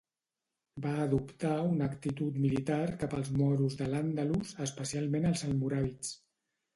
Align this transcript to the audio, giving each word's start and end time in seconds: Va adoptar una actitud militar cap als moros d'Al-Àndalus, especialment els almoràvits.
Va 0.85 0.91
adoptar 1.01 1.51
una 1.73 1.89
actitud 1.95 2.39
militar 2.45 2.79
cap 3.03 3.13
als 3.17 3.29
moros 3.41 3.75
d'Al-Àndalus, 3.81 4.55
especialment 4.69 5.29
els 5.33 5.45
almoràvits. 5.49 6.11